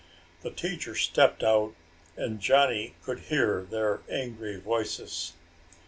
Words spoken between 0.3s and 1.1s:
The teacher